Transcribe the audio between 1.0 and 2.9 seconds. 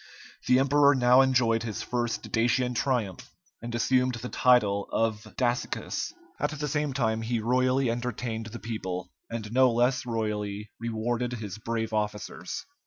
enjoyed his first Dacian